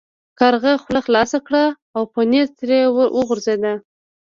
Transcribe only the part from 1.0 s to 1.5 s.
خلاصه